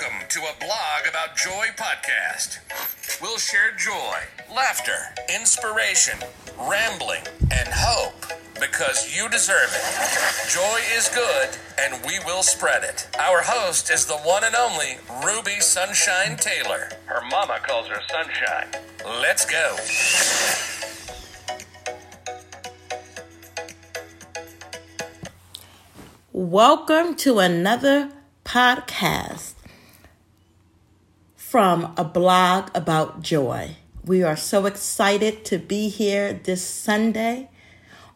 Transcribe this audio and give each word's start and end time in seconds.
Welcome 0.00 0.28
to 0.28 0.40
a 0.40 0.58
blog 0.60 1.08
about 1.08 1.36
joy 1.36 1.66
podcast. 1.76 2.58
We'll 3.20 3.38
share 3.38 3.72
joy, 3.76 4.16
laughter, 4.54 4.96
inspiration, 5.34 6.18
rambling, 6.58 7.22
and 7.50 7.68
hope 7.70 8.24
because 8.58 9.14
you 9.14 9.28
deserve 9.28 9.68
it. 9.74 10.50
Joy 10.50 10.80
is 10.96 11.08
good, 11.08 11.50
and 11.78 12.02
we 12.06 12.18
will 12.24 12.42
spread 12.42 12.82
it. 12.82 13.08
Our 13.18 13.42
host 13.42 13.90
is 13.90 14.06
the 14.06 14.16
one 14.18 14.44
and 14.44 14.54
only 14.54 14.96
Ruby 15.22 15.60
Sunshine 15.60 16.36
Taylor. 16.36 16.88
Her 17.06 17.22
mama 17.28 17.58
calls 17.62 17.88
her 17.88 18.00
Sunshine. 18.08 18.68
Let's 19.20 19.44
go. 19.44 19.76
Welcome 26.32 27.16
to 27.16 27.40
another 27.40 28.12
podcast 28.44 29.59
from 31.50 31.92
a 31.96 32.04
blog 32.04 32.70
about 32.76 33.22
joy. 33.22 33.74
We 34.04 34.22
are 34.22 34.36
so 34.36 34.66
excited 34.66 35.44
to 35.46 35.58
be 35.58 35.88
here 35.88 36.32
this 36.32 36.64
Sunday 36.64 37.50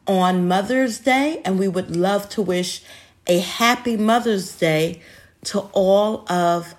on 0.06 0.46
Mother's 0.46 1.00
Day, 1.00 1.42
and 1.44 1.58
we 1.58 1.66
would 1.66 1.96
love 1.96 2.28
to 2.28 2.40
wish 2.40 2.84
a 3.26 3.40
happy 3.40 3.96
Mother's 3.96 4.54
Day 4.56 5.02
to 5.46 5.62
all 5.72 6.30
of 6.30 6.76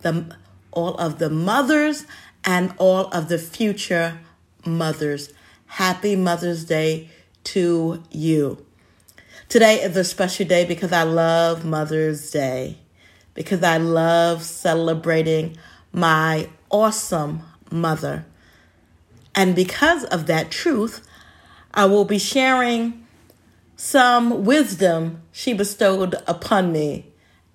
the 0.00 0.36
all 0.72 0.94
of 0.98 1.18
the 1.18 1.30
mothers 1.30 2.04
and 2.44 2.74
all 2.76 3.06
of 3.06 3.30
the 3.30 3.38
future 3.38 4.20
mothers. 4.66 5.32
Happy 5.64 6.16
Mother's 6.16 6.66
Day 6.66 7.08
to 7.44 8.02
you. 8.10 8.62
Today 9.48 9.76
is 9.76 9.96
a 9.96 10.04
special 10.04 10.46
day 10.46 10.66
because 10.66 10.92
I 10.92 11.04
love 11.04 11.64
Mother's 11.64 12.30
Day, 12.30 12.76
because 13.32 13.62
I 13.62 13.78
love 13.78 14.42
celebrating 14.42 15.56
my 15.94 16.50
awesome 16.70 17.42
mother. 17.70 18.26
And 19.34 19.54
because 19.54 20.04
of 20.04 20.26
that 20.26 20.50
truth, 20.50 21.06
I 21.72 21.86
will 21.86 22.04
be 22.04 22.18
sharing 22.18 23.06
some 23.76 24.44
wisdom 24.44 25.22
she 25.32 25.52
bestowed 25.52 26.14
upon 26.26 26.72
me 26.72 27.06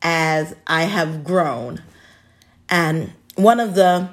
as 0.01 0.55
I 0.65 0.83
have 0.83 1.23
grown. 1.23 1.83
And 2.69 3.13
one 3.35 3.59
of 3.59 3.75
the 3.75 4.09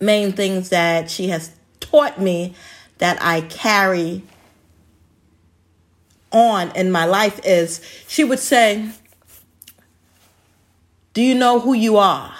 main 0.00 0.32
things 0.32 0.68
that 0.68 1.10
she 1.10 1.28
has 1.28 1.52
taught 1.80 2.20
me 2.20 2.54
that 2.98 3.18
I 3.22 3.42
carry 3.42 4.22
on 6.30 6.70
in 6.76 6.90
my 6.90 7.04
life 7.04 7.40
is 7.44 7.80
she 8.06 8.24
would 8.24 8.38
say, 8.38 8.90
Do 11.14 11.22
you 11.22 11.34
know 11.34 11.60
who 11.60 11.72
you 11.72 11.96
are? 11.96 12.34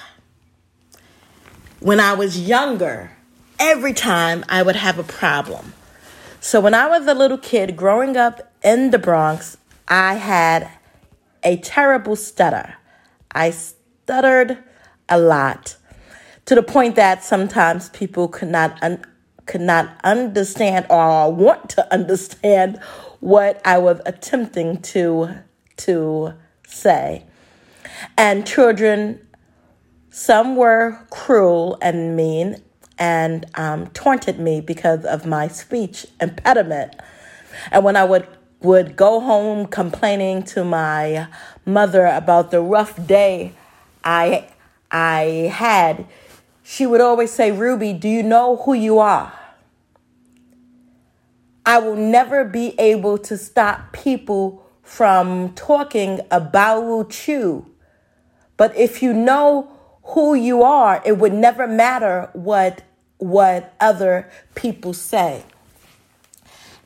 When 1.80 2.00
I 2.00 2.14
was 2.14 2.40
younger, 2.40 3.10
every 3.58 3.92
time 3.92 4.46
I 4.48 4.62
would 4.62 4.76
have 4.76 4.98
a 4.98 5.02
problem. 5.02 5.74
So 6.40 6.58
when 6.58 6.72
I 6.72 6.86
was 6.86 7.06
a 7.06 7.12
little 7.12 7.36
kid 7.36 7.76
growing 7.76 8.16
up 8.16 8.50
in 8.64 8.92
the 8.92 8.98
Bronx, 8.98 9.58
I 9.86 10.14
had 10.14 10.70
a 11.42 11.58
terrible 11.58 12.16
stutter. 12.16 12.76
I 13.32 13.50
stuttered 13.50 14.56
a 15.08 15.18
lot 15.18 15.76
to 16.46 16.54
the 16.54 16.62
point 16.62 16.96
that 16.96 17.22
sometimes 17.22 17.90
people 17.90 18.28
could 18.28 18.48
not 18.48 18.82
un- 18.82 19.04
could 19.44 19.60
not 19.60 20.00
understand 20.02 20.86
or 20.88 21.30
want 21.32 21.68
to 21.70 21.92
understand 21.92 22.80
what 23.20 23.60
I 23.66 23.76
was 23.78 24.00
attempting 24.06 24.80
to 24.82 25.28
to 25.78 26.32
say. 26.66 27.24
And 28.16 28.46
children, 28.46 29.25
some 30.16 30.56
were 30.56 30.98
cruel 31.10 31.76
and 31.82 32.16
mean 32.16 32.56
and 32.98 33.44
um, 33.54 33.86
taunted 33.88 34.38
me 34.38 34.62
because 34.62 35.04
of 35.04 35.26
my 35.26 35.46
speech 35.46 36.06
impediment. 36.18 36.96
And 37.70 37.84
when 37.84 37.96
I 37.96 38.04
would 38.04 38.26
would 38.62 38.96
go 38.96 39.20
home 39.20 39.66
complaining 39.66 40.42
to 40.44 40.64
my 40.64 41.28
mother 41.66 42.06
about 42.06 42.50
the 42.50 42.62
rough 42.62 43.06
day 43.06 43.52
I 44.02 44.48
I 44.90 45.52
had, 45.52 46.06
she 46.62 46.86
would 46.86 47.02
always 47.02 47.30
say, 47.30 47.52
"Ruby, 47.52 47.92
do 47.92 48.08
you 48.08 48.22
know 48.22 48.56
who 48.56 48.72
you 48.72 48.98
are?" 48.98 49.34
I 51.66 51.76
will 51.78 51.96
never 51.96 52.42
be 52.42 52.74
able 52.78 53.18
to 53.18 53.36
stop 53.36 53.92
people 53.92 54.66
from 54.82 55.52
talking 55.52 56.20
about 56.30 57.28
you. 57.28 57.66
But 58.56 58.74
if 58.78 59.02
you 59.02 59.12
know 59.12 59.75
who 60.08 60.34
you 60.34 60.62
are, 60.62 61.02
it 61.04 61.18
would 61.18 61.32
never 61.32 61.66
matter 61.66 62.30
what 62.32 62.82
what 63.18 63.74
other 63.80 64.30
people 64.54 64.92
say. 64.92 65.42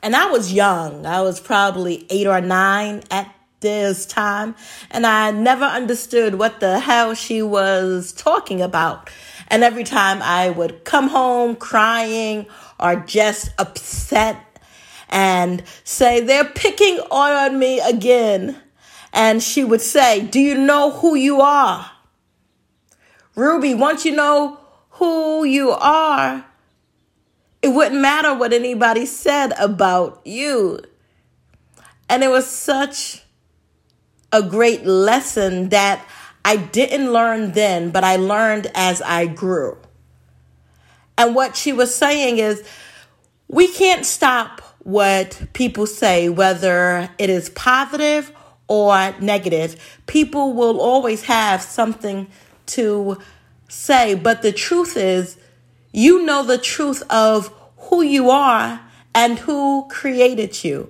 And 0.01 0.15
I 0.15 0.31
was 0.31 0.53
young. 0.53 1.05
I 1.05 1.21
was 1.21 1.39
probably 1.39 2.07
8 2.09 2.27
or 2.27 2.41
9 2.41 3.03
at 3.11 3.35
this 3.59 4.05
time, 4.05 4.55
and 4.89 5.05
I 5.05 5.29
never 5.31 5.65
understood 5.65 6.35
what 6.35 6.59
the 6.59 6.79
hell 6.79 7.13
she 7.13 7.43
was 7.43 8.11
talking 8.11 8.61
about. 8.61 9.09
And 9.49 9.63
every 9.63 9.83
time 9.83 10.21
I 10.21 10.49
would 10.49 10.83
come 10.85 11.09
home 11.09 11.55
crying 11.55 12.47
or 12.79 12.95
just 12.95 13.51
upset 13.59 14.37
and 15.09 15.61
say, 15.83 16.21
They're 16.21 16.45
picking 16.45 16.99
on 17.11 17.59
me 17.59 17.79
again. 17.81 18.57
And 19.13 19.43
she 19.43 19.63
would 19.63 19.81
say, 19.81 20.21
Do 20.21 20.39
you 20.39 20.57
know 20.57 20.91
who 20.91 21.15
you 21.15 21.41
are? 21.41 21.91
Ruby, 23.35 23.73
once 23.73 24.05
you 24.05 24.11
know 24.13 24.59
who 24.91 25.43
you 25.43 25.71
are, 25.71 26.45
it 27.61 27.69
wouldn't 27.69 28.01
matter 28.01 28.33
what 28.33 28.53
anybody 28.53 29.05
said 29.05 29.53
about 29.59 30.21
you. 30.25 30.79
And 32.09 32.23
it 32.23 32.29
was 32.29 32.47
such 32.47 33.23
a 34.31 34.41
great 34.41 34.85
lesson 34.85 35.69
that 35.69 36.05
I 36.43 36.57
didn't 36.57 37.11
learn 37.13 37.51
then, 37.51 37.91
but 37.91 38.03
I 38.03 38.15
learned 38.15 38.71
as 38.73 39.01
I 39.01 39.27
grew. 39.27 39.77
And 41.17 41.35
what 41.35 41.55
she 41.55 41.71
was 41.71 41.93
saying 41.93 42.39
is, 42.39 42.67
we 43.47 43.67
can't 43.67 44.05
stop 44.05 44.61
what 44.79 45.41
people 45.53 45.85
say, 45.85 46.29
whether 46.29 47.09
it 47.17 47.29
is 47.29 47.49
positive 47.49 48.31
or 48.67 49.13
negative. 49.19 49.99
People 50.07 50.53
will 50.53 50.79
always 50.79 51.23
have 51.23 51.61
something 51.61 52.27
to 52.67 53.17
say, 53.67 54.15
but 54.15 54.41
the 54.41 54.51
truth 54.51 54.97
is, 54.97 55.37
you 55.91 56.25
know 56.25 56.43
the 56.43 56.57
truth 56.57 57.03
of 57.09 57.53
who 57.77 58.01
you 58.01 58.29
are 58.29 58.81
and 59.13 59.39
who 59.39 59.87
created 59.89 60.63
you. 60.63 60.89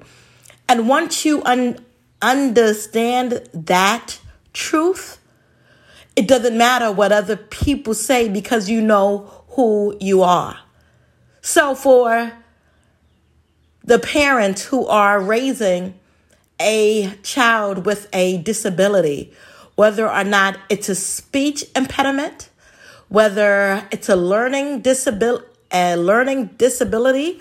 And 0.68 0.88
once 0.88 1.26
you 1.26 1.44
un- 1.44 1.84
understand 2.22 3.48
that 3.54 4.20
truth, 4.54 5.20
it 6.16 6.28
doesn't 6.28 6.58
matter 6.58 6.92
what 6.92 7.12
other 7.12 7.36
people 7.36 7.94
say 7.94 8.30
because 8.30 8.70
you 8.70 8.82
know 8.82 9.44
who 9.50 9.98
you 10.00 10.22
are. 10.22 10.60
So, 11.42 11.74
for 11.74 12.32
the 13.84 13.98
parents 14.00 14.66
who 14.66 14.86
are 14.88 15.20
raising 15.20 15.96
a 16.60 17.16
child 17.24 17.86
with 17.86 18.08
a 18.14 18.38
disability, 18.38 19.34
whether 19.76 20.10
or 20.10 20.24
not 20.24 20.58
it's 20.70 20.90
a 20.90 20.96
speech 20.96 21.66
impediment, 21.76 22.50
whether 23.10 23.88
it's 23.92 24.10
a 24.10 24.16
learning 24.16 24.82
disability, 24.82 25.46
a 25.72 25.96
learning 25.96 26.48
disability, 26.58 27.40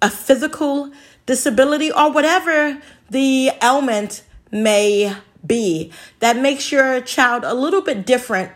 a 0.00 0.10
physical 0.10 0.92
disability, 1.26 1.90
or 1.90 2.12
whatever 2.12 2.80
the 3.10 3.50
ailment 3.62 4.22
may 4.50 5.14
be, 5.46 5.92
that 6.20 6.36
makes 6.36 6.70
your 6.70 7.00
child 7.00 7.44
a 7.44 7.54
little 7.54 7.82
bit 7.82 8.06
different 8.06 8.52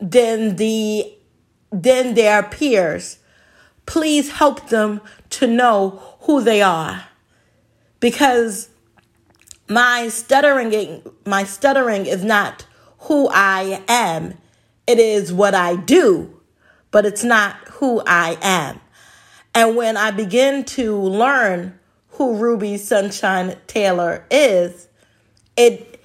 than 0.00 0.56
the 0.56 1.12
than 1.70 2.14
their 2.14 2.42
peers. 2.42 3.18
Please 3.86 4.32
help 4.32 4.68
them 4.68 5.00
to 5.30 5.46
know 5.46 6.16
who 6.20 6.40
they 6.42 6.62
are. 6.62 7.04
Because 8.00 8.68
my 9.68 10.08
stuttering 10.08 11.02
my 11.24 11.44
stuttering 11.44 12.06
is 12.06 12.24
not 12.24 12.66
who 13.00 13.28
I 13.28 13.82
am. 13.88 14.34
It 14.86 14.98
is 14.98 15.32
what 15.32 15.54
I 15.54 15.76
do, 15.76 16.40
but 16.90 17.04
it's 17.06 17.24
not 17.24 17.56
who 17.68 18.02
I 18.06 18.38
am. 18.40 18.80
And 19.54 19.76
when 19.76 19.96
I 19.96 20.10
begin 20.10 20.64
to 20.64 20.96
learn 20.96 21.78
who 22.10 22.36
Ruby 22.36 22.76
Sunshine 22.76 23.56
Taylor 23.66 24.24
is, 24.30 24.88
it 25.56 26.02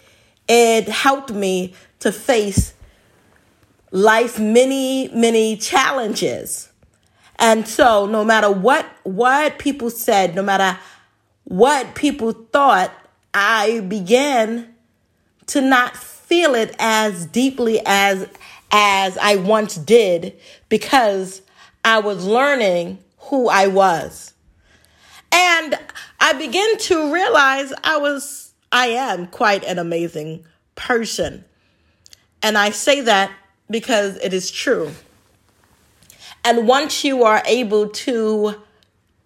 it 0.48 0.88
helped 0.90 1.32
me 1.32 1.74
to 2.00 2.12
face 2.12 2.74
life 3.92 4.40
many 4.40 5.08
many 5.10 5.56
challenges 5.56 6.70
and 7.44 7.68
so 7.68 8.06
no 8.06 8.24
matter 8.24 8.50
what 8.52 8.86
what 9.04 9.60
people 9.60 9.90
said, 9.90 10.36
no 10.36 10.42
matter 10.42 10.80
what 11.44 11.96
people 11.96 12.32
thought, 12.32 12.92
I 13.34 13.82
began 13.82 14.74
to 15.48 15.62
not 15.62 15.98
feel 15.98 16.56
it 16.56 16.76
as 16.80 17.26
deeply 17.26 17.82
as 17.86 18.28
as 18.72 19.18
I 19.20 19.36
once 19.36 19.76
did 19.76 20.40
because 20.68 21.42
I 21.86 22.00
was 22.00 22.26
learning 22.26 22.98
who 23.18 23.48
I 23.48 23.68
was. 23.68 24.34
And 25.32 25.76
I 26.20 26.34
began 26.34 26.78
to 26.78 27.14
realize 27.14 27.74
I 27.84 27.98
was 27.98 28.54
I 28.72 28.88
am 28.88 29.28
quite 29.28 29.64
an 29.64 29.78
amazing 29.78 30.46
person. 30.76 31.46
And 32.42 32.58
I 32.58 32.72
say 32.72 33.02
that 33.02 33.32
because 33.70 34.18
it 34.18 34.34
is 34.34 34.50
true. 34.50 34.92
And 36.44 36.68
once 36.68 37.04
you 37.04 37.24
are 37.24 37.42
able 37.46 37.90
to 37.90 38.62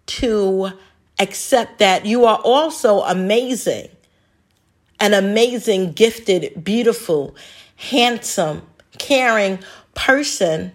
to 0.06 0.70
accept 1.18 1.78
that 1.80 2.06
you 2.06 2.24
are 2.24 2.38
also 2.44 3.00
amazing, 3.02 3.88
an 5.00 5.14
amazing, 5.14 5.92
gifted, 5.92 6.62
beautiful, 6.62 7.36
handsome, 7.76 8.62
caring 8.98 9.58
person, 9.94 10.72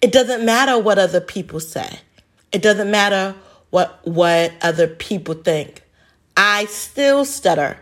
it 0.00 0.12
doesn't 0.12 0.44
matter 0.44 0.78
what 0.78 0.98
other 0.98 1.20
people 1.20 1.60
say. 1.60 2.00
It 2.52 2.62
doesn't 2.62 2.90
matter 2.90 3.34
what 3.70 4.00
what 4.06 4.52
other 4.62 4.86
people 4.86 5.34
think. 5.34 5.82
I 6.36 6.66
still 6.66 7.24
stutter, 7.24 7.78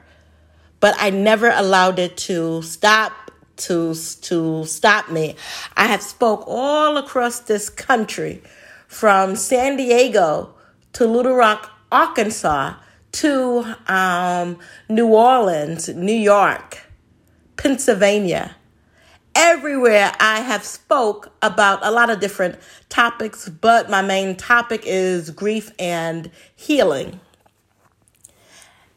but 0.81 0.95
I 0.99 1.11
never 1.11 1.51
allowed 1.51 1.99
it 1.99 2.17
to 2.29 2.63
stop 2.63 3.31
to 3.59 3.95
to 3.95 4.65
stop 4.65 5.11
me. 5.11 5.37
I 5.77 5.87
have 5.87 6.03
spoke 6.03 6.45
all 6.47 6.97
across 6.97 7.41
this 7.41 7.69
country 7.69 8.43
from 8.89 9.37
San 9.37 9.77
Diego 9.77 10.55
to 10.95 11.07
Little 11.07 11.35
Rock, 11.35 11.71
Arkansas 11.91 12.75
to 13.13 13.75
um, 13.87 14.59
New 14.89 15.09
Orleans, 15.09 15.89
New 15.89 16.13
York, 16.13 16.81
Pennsylvania. 17.57 18.57
Everywhere 19.35 20.13
I 20.21 20.41
have 20.41 20.65
spoke 20.65 21.33
about 21.41 21.85
a 21.85 21.91
lot 21.91 22.11
of 22.11 22.21
different 22.21 22.59
topics, 22.89 23.49
but 23.49 23.89
my 23.89 24.03
main 24.03 24.37
topic 24.37 24.83
is 24.85 25.31
grief 25.31 25.73
and 25.79 26.31
healing 26.55 27.21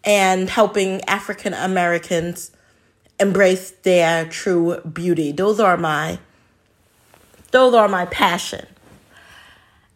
and 0.03 0.49
helping 0.49 1.03
African 1.05 1.53
Americans 1.53 2.51
embrace 3.19 3.71
their 3.83 4.25
true 4.25 4.81
beauty. 4.81 5.31
Those 5.31 5.59
are 5.59 5.77
my 5.77 6.19
those 7.51 7.73
are 7.73 7.87
my 7.87 8.05
passion. 8.05 8.65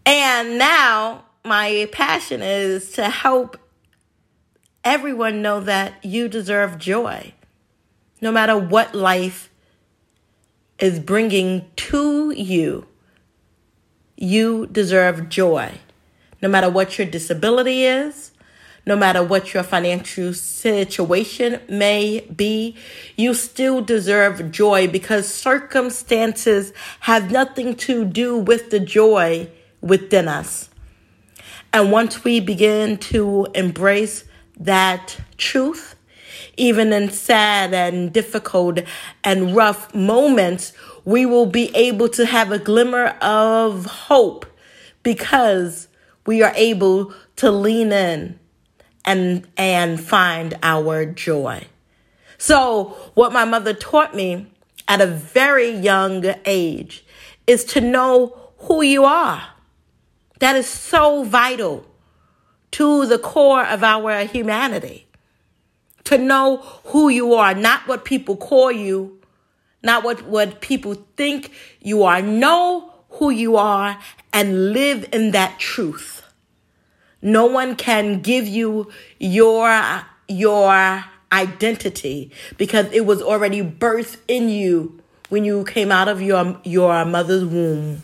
And 0.06 0.58
now 0.58 1.26
my 1.44 1.90
passion 1.92 2.42
is 2.42 2.92
to 2.94 3.10
help 3.10 3.58
everyone 4.84 5.42
know 5.42 5.60
that 5.60 6.04
you 6.04 6.28
deserve 6.28 6.78
joy. 6.78 7.34
No 8.22 8.32
matter 8.32 8.58
what 8.58 8.94
life 8.94 9.50
is 10.80 11.00
bringing 11.00 11.70
to 11.76 12.32
you, 12.32 12.86
you 14.18 14.68
deserve 14.68 15.30
joy. 15.30 15.80
No 16.42 16.50
matter 16.50 16.70
what 16.70 16.98
your 16.98 17.08
disability 17.08 17.84
is, 17.84 18.32
no 18.86 18.96
matter 18.96 19.22
what 19.22 19.54
your 19.54 19.64
financial 19.64 20.34
situation 20.34 21.62
may 21.70 22.22
be, 22.36 22.76
you 23.16 23.34
still 23.34 23.82
deserve 23.82 24.52
joy 24.52 24.88
because 24.88 25.28
circumstances 25.28 26.74
have 27.02 27.32
nothing 27.32 27.76
to 27.76 28.06
do 28.06 28.38
with 28.38 28.72
the 28.72 28.80
joy 28.80 29.50
within 29.82 30.28
us. 30.28 30.70
And 31.72 31.92
once 31.92 32.24
we 32.24 32.40
begin 32.40 32.98
to 32.98 33.48
embrace 33.54 34.24
that 34.60 35.18
truth, 35.38 35.96
even 36.58 36.92
in 36.92 37.10
sad 37.10 37.74
and 37.74 38.12
difficult 38.12 38.80
and 39.24 39.56
rough 39.56 39.94
moments, 39.96 40.74
we 41.06 41.26
will 41.26 41.46
be 41.46 41.74
able 41.76 42.10
to 42.10 42.26
have 42.26 42.52
a 42.52 42.60
glimmer 42.60 43.16
of 43.22 43.86
hope 43.86 44.46
because 45.04 45.88
we 46.26 46.42
are 46.42 46.54
able 46.56 47.14
to 47.38 47.50
lean 47.50 47.92
in 47.92 48.38
and 49.06 49.48
and 49.58 50.00
find 50.00 50.58
our 50.62 51.06
joy. 51.06 51.66
So, 52.38 52.96
what 53.16 53.34
my 53.34 53.46
mother 53.46 53.74
taught 53.74 54.16
me 54.16 54.48
at 54.88 55.02
a 55.02 55.08
very 55.08 55.72
young 55.72 56.26
age 56.46 57.06
is 57.48 57.64
to 57.66 57.82
know 57.82 58.52
who 58.60 58.82
you 58.82 59.06
are. 59.06 59.44
That 60.40 60.56
is 60.56 60.68
so 60.68 61.24
vital 61.24 61.86
to 62.72 63.06
the 63.06 63.20
core 63.20 63.66
of 63.66 63.84
our 63.84 64.26
humanity. 64.26 65.08
To 66.06 66.18
know 66.18 66.58
who 66.86 67.10
you 67.10 67.34
are, 67.34 67.54
not 67.54 67.88
what 67.88 68.06
people 68.06 68.36
call 68.36 68.72
you, 68.72 69.20
not 69.84 70.04
what, 70.04 70.24
what 70.24 70.62
people 70.62 70.96
think 71.16 71.52
you 71.82 72.04
are. 72.04 72.22
Know 72.22 72.94
who 73.12 73.30
you 73.30 73.58
are 73.58 74.00
and 74.34 74.74
live 74.74 75.08
in 75.12 75.32
that 75.32 75.60
truth. 75.60 76.24
No 77.22 77.46
one 77.46 77.76
can 77.76 78.22
give 78.22 78.48
you 78.48 78.92
your, 79.20 80.04
your 80.28 81.06
identity 81.32 82.32
because 82.58 82.88
it 82.92 83.06
was 83.06 83.22
already 83.22 83.62
birthed 83.62 84.18
in 84.28 84.50
you 84.50 85.02
when 85.30 85.44
you 85.44 85.64
came 85.66 85.92
out 85.92 86.08
of 86.08 86.22
your, 86.22 86.60
your 86.64 87.06
mother's 87.06 87.46
womb. 87.46 88.02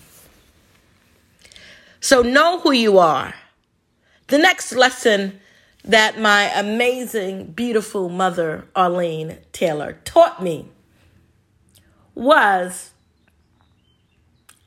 So 2.00 2.22
know 2.22 2.60
who 2.60 2.72
you 2.72 3.00
are. 3.00 3.34
The 4.28 4.38
next 4.38 4.74
lesson 4.74 5.40
that 5.84 6.20
my 6.20 6.46
amazing, 6.58 7.52
beautiful 7.52 8.10
mother, 8.10 8.66
Arlene 8.76 9.38
Taylor, 9.52 10.00
taught 10.04 10.42
me 10.42 10.70
was 12.16 12.92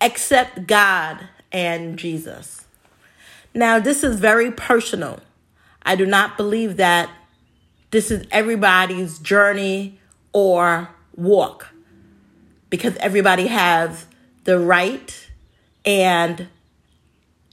accept 0.01 0.67
God 0.67 1.29
and 1.51 1.99
Jesus. 1.99 2.67
Now, 3.53 3.81
this 3.81 4.05
is 4.05 4.21
very 4.21 4.53
personal. 4.53 5.21
I 5.83 5.97
do 5.97 6.07
not 6.07 6.37
believe 6.37 6.77
that 6.77 7.11
this 7.91 8.11
is 8.11 8.27
everybody's 8.31 9.19
journey 9.19 9.99
or 10.33 10.91
walk 11.17 11.69
because 12.71 12.95
everybody 12.99 13.47
has 13.49 14.07
the 14.45 14.59
right 14.59 15.29
and 15.85 16.49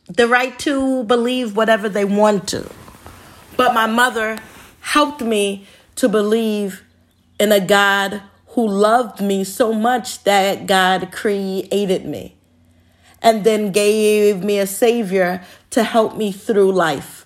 the 0.07 0.27
right 0.27 0.57
to 0.59 1.03
believe 1.03 1.55
whatever 1.55 1.89
they 1.89 2.05
want 2.05 2.47
to. 2.49 2.69
But 3.57 3.73
my 3.73 3.87
mother 3.87 4.37
helped 4.81 5.21
me 5.21 5.65
to 5.95 6.09
believe 6.09 6.83
in 7.39 7.51
a 7.51 7.59
God 7.59 8.21
who 8.49 8.67
loved 8.67 9.21
me 9.21 9.43
so 9.43 9.73
much 9.73 10.23
that 10.23 10.67
God 10.67 11.11
created 11.11 12.05
me 12.05 12.35
and 13.21 13.43
then 13.43 13.71
gave 13.71 14.43
me 14.43 14.59
a 14.59 14.67
Savior 14.67 15.43
to 15.71 15.83
help 15.83 16.15
me 16.15 16.31
through 16.31 16.71
life. 16.71 17.25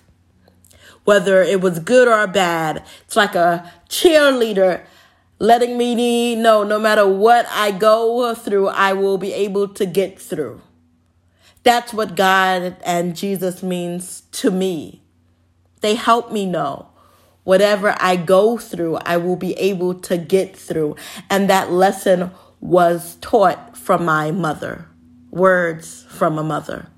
Whether 1.04 1.42
it 1.42 1.60
was 1.60 1.78
good 1.78 2.08
or 2.08 2.26
bad, 2.26 2.84
it's 3.04 3.16
like 3.16 3.34
a 3.34 3.70
cheerleader 3.88 4.84
letting 5.38 5.78
me 5.78 6.36
know 6.36 6.62
no 6.62 6.78
matter 6.78 7.06
what 7.08 7.46
I 7.48 7.70
go 7.70 8.34
through, 8.34 8.68
I 8.68 8.92
will 8.92 9.18
be 9.18 9.32
able 9.32 9.68
to 9.68 9.86
get 9.86 10.20
through. 10.20 10.60
That's 11.62 11.92
what 11.92 12.16
God 12.16 12.76
and 12.84 13.16
Jesus 13.16 13.62
means 13.62 14.22
to 14.32 14.50
me. 14.50 15.02
They 15.80 15.94
help 15.94 16.32
me 16.32 16.46
know 16.46 16.90
whatever 17.44 17.96
I 17.98 18.16
go 18.16 18.58
through, 18.58 18.96
I 18.96 19.16
will 19.16 19.36
be 19.36 19.54
able 19.54 19.94
to 20.02 20.16
get 20.16 20.56
through. 20.56 20.96
And 21.28 21.50
that 21.50 21.70
lesson 21.70 22.30
was 22.60 23.16
taught 23.20 23.76
from 23.76 24.04
my 24.04 24.30
mother, 24.30 24.86
words 25.30 26.06
from 26.08 26.38
a 26.38 26.44
mother. 26.44 26.88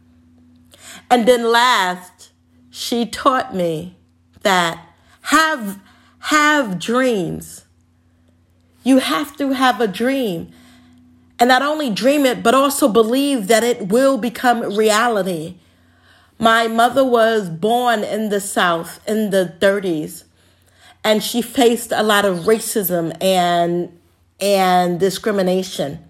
And 1.11 1.27
then 1.27 1.51
last, 1.51 2.33
she 2.71 3.07
taught 3.07 3.55
me 3.55 3.97
that 4.43 4.85
have 5.23 5.81
have 6.19 6.79
dreams. 6.79 7.65
You 8.85 8.99
have 8.99 9.37
to 9.39 9.53
have 9.53 9.81
a 9.81 9.89
dream 9.89 10.53
and 11.43 11.49
not 11.49 11.61
only 11.61 11.91
dream 11.91 12.25
it, 12.25 12.41
but 12.41 12.55
also 12.55 12.87
believe 12.87 13.49
that 13.49 13.65
it 13.65 13.89
will 13.89 14.17
become 14.17 14.77
reality. 14.77 15.57
My 16.39 16.69
mother 16.69 17.05
was 17.05 17.51
born 17.51 18.05
in 18.05 18.29
the 18.29 18.39
South 18.39 19.01
in 19.09 19.31
the 19.31 19.53
30s, 19.59 20.23
and 21.03 21.21
she 21.21 21.43
faced 21.43 21.91
a 21.91 22.05
lot 22.05 22.25
of 22.25 22.45
racism 22.45 23.21
and, 23.21 23.99
and 24.39 25.01
discrimination. 25.01 26.05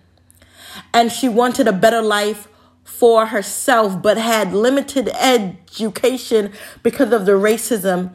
And 0.92 1.10
she 1.10 1.30
wanted 1.30 1.66
a 1.66 1.72
better 1.72 2.02
life 2.02 2.46
for 2.84 3.24
herself, 3.24 4.02
but 4.02 4.18
had 4.18 4.52
limited 4.52 5.08
education 5.18 6.52
because 6.82 7.10
of 7.10 7.24
the 7.24 7.32
racism 7.32 8.14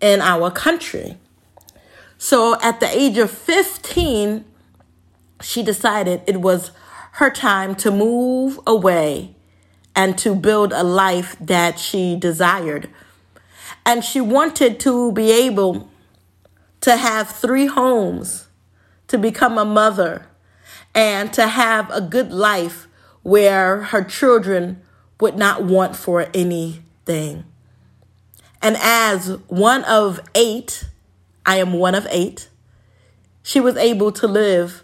in 0.00 0.20
our 0.20 0.50
country. 0.50 1.16
So 2.18 2.60
at 2.60 2.80
the 2.80 2.88
age 2.88 3.18
of 3.18 3.30
15, 3.30 4.44
she 5.40 5.62
decided 5.62 6.22
it 6.26 6.40
was 6.40 6.70
her 7.12 7.30
time 7.30 7.74
to 7.76 7.90
move 7.90 8.60
away 8.66 9.34
and 9.94 10.18
to 10.18 10.34
build 10.34 10.72
a 10.72 10.82
life 10.82 11.36
that 11.40 11.78
she 11.78 12.16
desired. 12.16 12.88
And 13.84 14.04
she 14.04 14.20
wanted 14.20 14.78
to 14.80 15.12
be 15.12 15.30
able 15.30 15.90
to 16.82 16.96
have 16.96 17.30
three 17.30 17.66
homes 17.66 18.48
to 19.08 19.18
become 19.18 19.58
a 19.58 19.64
mother 19.64 20.26
and 20.94 21.32
to 21.32 21.46
have 21.46 21.90
a 21.90 22.00
good 22.00 22.32
life 22.32 22.88
where 23.22 23.82
her 23.82 24.04
children 24.04 24.80
would 25.20 25.36
not 25.36 25.64
want 25.64 25.96
for 25.96 26.28
anything. 26.34 27.44
And 28.62 28.76
as 28.80 29.38
one 29.48 29.84
of 29.84 30.20
eight, 30.34 30.84
I 31.44 31.56
am 31.56 31.74
one 31.74 31.94
of 31.94 32.06
eight, 32.10 32.48
she 33.42 33.60
was 33.60 33.76
able 33.76 34.10
to 34.12 34.26
live. 34.26 34.82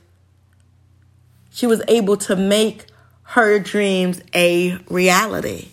She 1.53 1.67
was 1.67 1.83
able 1.87 2.17
to 2.17 2.35
make 2.35 2.87
her 3.23 3.59
dreams 3.59 4.23
a 4.35 4.79
reality. 4.89 5.69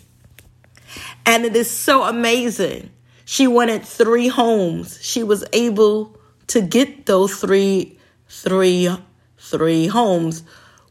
And 1.24 1.44
it 1.44 1.56
is 1.56 1.70
so 1.70 2.02
amazing. 2.02 2.90
She 3.24 3.46
wanted 3.46 3.84
three 3.84 4.28
homes. 4.28 4.98
She 5.02 5.22
was 5.22 5.44
able 5.52 6.16
to 6.48 6.60
get 6.60 7.06
those 7.06 7.34
three, 7.36 7.98
three, 8.28 8.94
three 9.38 9.86
homes 9.86 10.42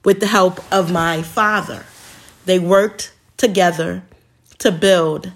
with 0.03 0.19
the 0.19 0.27
help 0.27 0.59
of 0.71 0.91
my 0.91 1.21
father. 1.21 1.85
They 2.45 2.57
worked 2.57 3.13
together 3.37 4.03
to 4.59 4.71
build. 4.71 5.31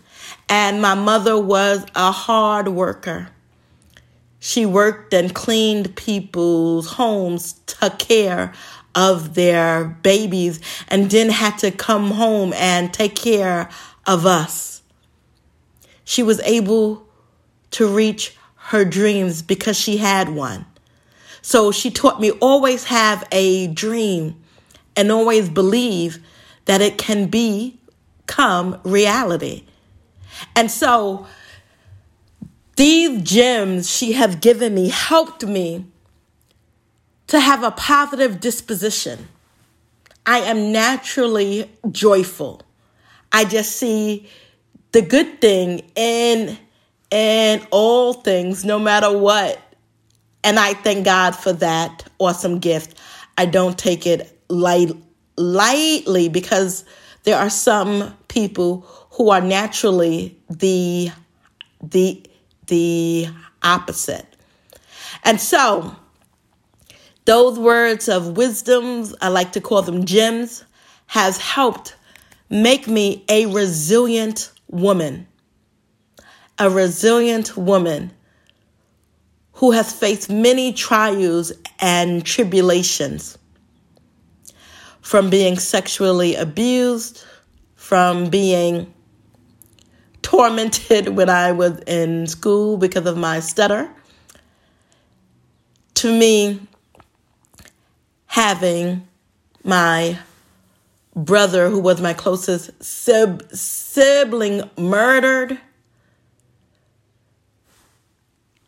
And 0.50 0.82
my 0.82 0.96
mother 0.96 1.38
was 1.38 1.86
a 1.96 2.12
hard 2.12 2.70
worker. 2.70 3.30
She 4.40 4.66
worked 4.66 5.14
and 5.14 5.34
cleaned 5.34 5.96
people's 5.96 6.88
homes, 6.94 7.54
took 7.66 8.00
care 8.00 8.54
of 8.96 9.34
their 9.34 9.86
babies, 9.86 10.60
and 10.88 11.10
then 11.10 11.30
had 11.30 11.58
to 11.60 11.72
come 11.72 12.12
home 12.12 12.54
and 12.54 12.94
take 12.94 13.16
care 13.16 13.70
of 14.06 14.26
us. 14.26 14.82
She 16.04 16.22
was 16.24 16.40
able 16.42 17.08
to 17.72 17.88
reach 17.88 18.36
her 18.56 18.86
dreams 18.86 19.42
because 19.42 19.78
she 19.78 19.98
had 19.98 20.30
one. 20.30 20.66
So 21.42 21.72
she 21.72 21.92
taught 21.92 22.22
me 22.22 22.32
always 22.32 22.86
have 22.86 23.28
a 23.32 23.68
dream 23.68 24.42
and 24.96 25.12
always 25.12 25.50
believe 25.50 26.20
that 26.66 26.82
it 26.82 26.98
can 26.98 27.28
become 27.28 28.80
reality. 28.84 29.64
And 30.56 30.72
so 30.72 31.28
these 32.76 33.22
gems 33.22 33.90
she 33.90 34.14
have 34.14 34.42
given 34.42 34.74
me 34.74 34.90
helped 34.90 35.46
me 35.46 35.86
to 37.34 37.40
have 37.40 37.64
a 37.64 37.72
positive 37.72 38.40
disposition. 38.40 39.28
I 40.24 40.38
am 40.42 40.72
naturally 40.72 41.68
joyful. 41.90 42.62
I 43.32 43.44
just 43.44 43.76
see 43.76 44.30
the 44.92 45.02
good 45.02 45.42
thing 45.42 45.82
in 45.96 46.56
in 47.10 47.66
all 47.72 48.14
things, 48.14 48.64
no 48.64 48.78
matter 48.78 49.12
what. 49.18 49.60
And 50.44 50.60
I 50.60 50.76
thank 50.76 51.06
God 51.06 51.32
for 51.36 51.54
that 51.54 52.08
awesome 52.20 52.60
gift. 52.60 53.00
I 53.36 53.48
don't 53.48 53.80
take 53.80 54.06
it 54.06 54.40
light, 54.48 54.92
lightly 55.36 56.30
because 56.30 56.86
there 57.24 57.40
are 57.40 57.50
some 57.50 58.16
people 58.28 58.82
who 59.10 59.32
are 59.32 59.42
naturally 59.42 60.38
the 60.52 61.10
the 61.82 62.24
the 62.68 63.28
opposite. 63.64 64.28
And 65.24 65.42
so 65.42 65.96
those 67.26 67.58
words 67.58 68.10
of 68.10 68.36
wisdoms, 68.38 69.16
I 69.22 69.30
like 69.30 69.54
to 69.54 69.62
call 69.62 69.82
them 69.82 70.06
gems, 70.06 70.64
has 71.08 71.38
helped 71.38 71.96
make 72.50 72.88
me 72.88 73.24
a 73.30 73.46
resilient 73.48 74.52
woman. 74.68 75.28
A 76.60 76.70
resilient 76.70 77.58
woman 77.58 78.12
who 79.54 79.72
has 79.72 79.94
faced 79.94 80.30
many 80.30 80.74
trials 80.74 81.52
and 81.80 82.26
tribulations 82.26 83.38
from 85.02 85.30
being 85.30 85.58
sexually 85.58 86.36
abused, 86.36 87.24
from 87.76 88.30
being 88.30 88.94
tormented 90.22 91.10
when 91.10 91.30
I 91.30 91.52
was 91.52 91.80
in 91.88 92.28
school 92.28 92.78
because 92.78 93.06
of 93.06 93.18
my 93.18 93.40
stutter, 93.40 93.90
to 95.96 96.18
me 96.20 96.60
having 98.34 99.08
my 99.64 100.18
brother, 101.16 101.70
who 101.70 101.80
was 101.80 102.02
my 102.02 102.14
closest 102.16 102.72
sib- 102.84 103.48
sibling, 103.54 104.68
murdered, 104.76 105.60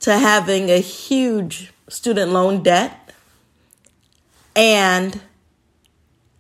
to 0.01 0.19
having 0.19 0.69
a 0.69 0.77
huge 0.77 1.73
student 1.89 2.31
loan 2.31 2.61
debt. 2.61 3.11
And 4.55 5.19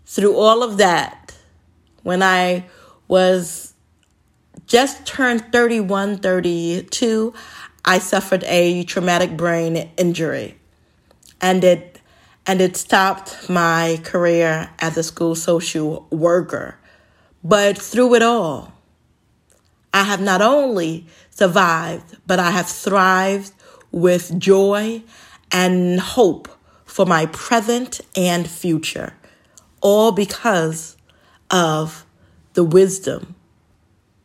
through 0.05 0.37
all 0.37 0.61
of 0.61 0.77
that, 0.77 1.33
when 2.03 2.21
I 2.21 2.65
was 3.07 3.73
just 4.67 5.07
turned 5.07 5.51
31, 5.51 6.19
32, 6.19 7.33
I 7.83 7.97
suffered 7.97 8.43
a 8.43 8.83
traumatic 8.83 9.35
brain 9.35 9.89
injury. 9.97 10.59
And 11.41 11.63
it 11.63 11.94
and 12.47 12.61
it 12.61 12.77
stopped 12.77 13.49
my 13.49 13.99
career 14.03 14.69
as 14.79 14.97
a 14.97 15.03
school 15.03 15.35
social 15.35 16.07
worker. 16.11 16.77
But 17.43 17.77
through 17.77 18.15
it 18.15 18.21
all, 18.21 18.73
I 19.93 20.03
have 20.03 20.21
not 20.21 20.41
only 20.41 21.07
survived, 21.29 22.17
but 22.27 22.39
I 22.39 22.51
have 22.51 22.67
thrived 22.67 23.51
with 23.91 24.37
joy 24.37 25.01
and 25.51 25.99
hope 25.99 26.49
for 26.85 27.05
my 27.05 27.25
present 27.27 28.01
and 28.15 28.49
future, 28.49 29.13
all 29.81 30.11
because 30.11 30.97
of 31.49 32.05
the 32.53 32.63
wisdom, 32.63 33.35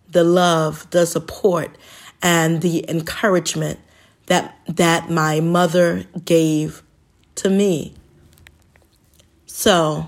the 0.08 0.24
love, 0.24 0.88
the 0.90 1.06
support, 1.06 1.76
and 2.22 2.62
the 2.62 2.84
encouragement 2.88 3.78
that, 4.26 4.58
that 4.66 5.10
my 5.10 5.40
mother 5.40 6.04
gave 6.24 6.82
to 7.36 7.48
me. 7.48 7.94
So, 9.60 10.06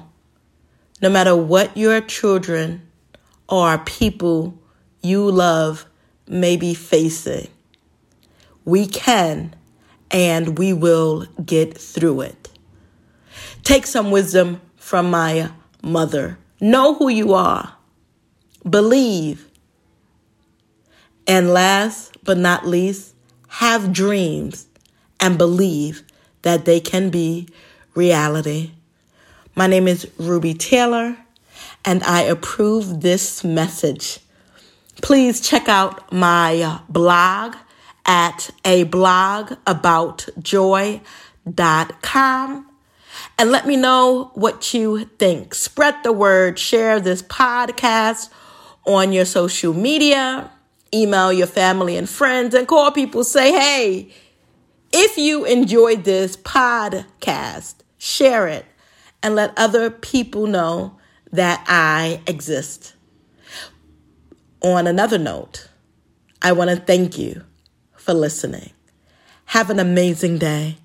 no 1.02 1.11
matter 1.11 1.37
what 1.37 1.76
your 1.76 2.00
children 2.00 2.88
or 3.47 3.76
people 3.76 4.59
you 5.02 5.30
love 5.30 5.85
may 6.26 6.56
be 6.56 6.73
facing, 6.73 7.49
we 8.64 8.87
can 8.87 9.54
and 10.11 10.56
we 10.56 10.73
will 10.73 11.26
get 11.44 11.76
through 11.76 12.23
it. 12.23 12.49
Take 13.62 13.85
some 13.85 14.11
wisdom 14.11 14.62
from 14.76 15.11
my 15.11 15.50
mother. 15.82 16.38
Know 16.59 16.94
who 16.94 17.11
you 17.11 17.35
are. 17.35 17.75
Believe. 18.66 19.50
And 21.26 21.52
last 21.52 22.16
but 22.25 22.38
not 22.38 22.66
least, 22.66 23.14
have 23.49 23.92
dreams 23.92 24.66
and 25.21 25.37
believe 25.37 26.04
that 26.40 26.64
they 26.64 26.80
can 26.80 27.11
be 27.11 27.50
reality. 27.94 28.71
My 29.54 29.66
name 29.66 29.87
is 29.87 30.11
Ruby 30.16 30.54
Taylor, 30.54 31.14
and 31.85 32.02
I 32.04 32.23
approve 32.23 33.02
this 33.02 33.44
message. 33.44 34.18
Please 35.02 35.42
check 35.42 35.68
out 35.68 36.11
my 36.11 36.80
blog 36.88 37.56
at 38.06 38.49
a 38.64 38.85
blog 38.85 39.52
about 39.66 40.26
joy.com 40.40 41.02
and 43.38 43.50
let 43.50 43.66
me 43.66 43.76
know 43.76 44.30
what 44.32 44.73
you 44.73 45.04
think. 45.18 45.54
Spread 45.54 45.97
the 46.02 46.14
word, 46.14 46.59
share 46.59 46.99
this 46.99 47.21
podcast 47.21 48.30
on 48.87 49.12
your 49.12 49.26
social 49.26 49.75
media, 49.75 50.50
email 50.94 51.30
your 51.30 51.47
family 51.47 51.99
and 51.99 52.09
friends, 52.09 52.54
and 52.54 52.66
call 52.66 52.90
people. 52.90 53.23
Say, 53.23 53.52
hey, 53.52 54.14
if 54.94 55.18
you 55.18 55.44
enjoyed 55.44 56.04
this 56.04 56.38
podcast, 56.38 57.75
share 57.99 58.49
it 58.49 58.64
and 59.22 59.34
let 59.34 59.52
other 59.56 59.90
people 59.90 60.46
know 60.46 60.98
that 61.32 61.64
I 61.68 62.20
exist. 62.26 62.94
On 64.62 64.86
another 64.86 65.18
note, 65.18 65.68
I 66.40 66.52
want 66.52 66.70
to 66.70 66.76
thank 66.76 67.18
you 67.18 67.44
for 67.96 68.14
listening. 68.14 68.70
Have 69.46 69.70
an 69.70 69.78
amazing 69.78 70.38
day 70.38 70.76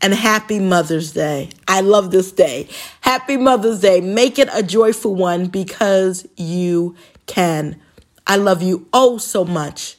and 0.00 0.14
happy 0.14 0.58
Mother's 0.58 1.12
Day. 1.12 1.50
I 1.66 1.80
love 1.80 2.10
this 2.10 2.32
day. 2.32 2.68
Happy 3.00 3.36
Mother's 3.36 3.80
Day. 3.80 4.00
Make 4.00 4.38
it 4.38 4.48
a 4.52 4.62
joyful 4.62 5.14
one 5.14 5.46
because 5.46 6.26
you 6.36 6.94
can. 7.26 7.80
I 8.26 8.36
love 8.36 8.62
you 8.62 8.88
oh 8.92 9.18
so 9.18 9.44
much, 9.44 9.96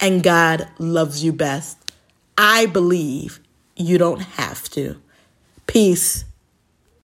and 0.00 0.22
God 0.22 0.68
loves 0.78 1.24
you 1.24 1.32
best. 1.32 1.78
I 2.36 2.66
believe 2.66 3.40
you 3.76 3.98
don't 3.98 4.20
have 4.20 4.68
to. 4.70 5.00
Peace 5.66 6.24